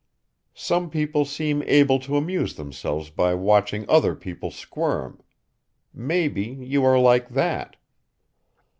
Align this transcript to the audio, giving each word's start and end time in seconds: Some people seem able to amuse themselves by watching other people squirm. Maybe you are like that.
Some 0.55 0.89
people 0.89 1.25
seem 1.25 1.61
able 1.67 1.99
to 1.99 2.17
amuse 2.17 2.55
themselves 2.55 3.11
by 3.11 3.35
watching 3.35 3.85
other 3.87 4.15
people 4.15 4.49
squirm. 4.49 5.21
Maybe 5.93 6.41
you 6.45 6.83
are 6.83 6.97
like 6.97 7.29
that. 7.29 7.75